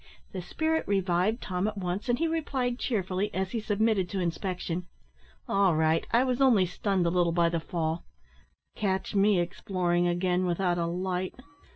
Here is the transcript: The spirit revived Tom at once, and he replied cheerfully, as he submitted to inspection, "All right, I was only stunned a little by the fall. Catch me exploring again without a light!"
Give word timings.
The 0.31 0.41
spirit 0.41 0.83
revived 0.87 1.43
Tom 1.43 1.67
at 1.67 1.77
once, 1.77 2.09
and 2.09 2.17
he 2.17 2.27
replied 2.27 2.79
cheerfully, 2.79 3.31
as 3.35 3.51
he 3.51 3.59
submitted 3.59 4.09
to 4.09 4.19
inspection, 4.19 4.87
"All 5.47 5.75
right, 5.75 6.07
I 6.11 6.23
was 6.23 6.41
only 6.41 6.65
stunned 6.65 7.05
a 7.05 7.11
little 7.11 7.31
by 7.31 7.49
the 7.49 7.59
fall. 7.59 8.03
Catch 8.75 9.13
me 9.13 9.39
exploring 9.39 10.07
again 10.07 10.47
without 10.47 10.79
a 10.79 10.87
light!" 10.87 11.35